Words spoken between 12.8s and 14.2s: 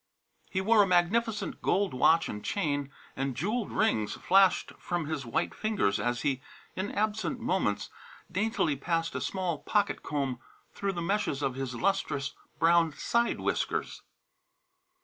side whiskers.